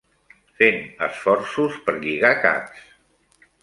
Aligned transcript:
...fent 0.61 0.79
esforços 1.09 1.79
per 1.85 1.97
lligar 2.01 2.35
caps 2.49 2.85